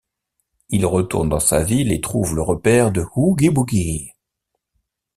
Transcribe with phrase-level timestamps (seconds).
[0.69, 4.09] Il retourne dans sa ville et trouve le repaire de Oogie Boogie.